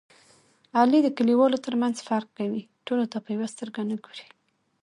علي 0.79 0.99
د 1.03 1.09
کلیوالو 1.17 1.63
ترمنځ 1.65 1.95
فرق 2.07 2.29
کوي. 2.39 2.63
ټولو 2.85 3.03
ته 3.11 3.17
په 3.23 3.29
یوه 3.35 3.47
سترګه 3.53 3.81
نه 3.89 3.95
ګوري. 4.05 4.27